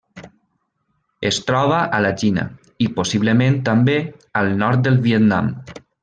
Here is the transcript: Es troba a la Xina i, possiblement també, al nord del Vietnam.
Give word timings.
Es 1.29 1.37
troba 1.49 1.81
a 1.97 1.99
la 2.07 2.11
Xina 2.21 2.45
i, 2.87 2.89
possiblement 2.97 3.59
també, 3.71 3.99
al 4.41 4.49
nord 4.63 4.83
del 4.89 4.97
Vietnam. 5.09 5.53